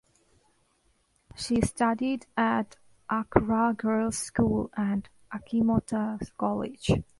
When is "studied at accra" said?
1.61-3.75